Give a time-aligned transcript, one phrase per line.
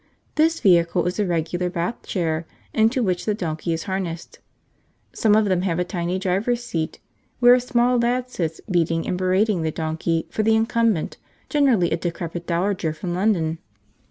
[0.33, 4.39] This vehicle is a regular Bath chair, into which the donkey is harnessed.
[5.13, 6.99] Some of them have a tiny driver's seat,
[7.39, 11.17] where a small lad sits beating and berating the donkey for the incumbent,
[11.49, 13.59] generally a decrepit dowager from London.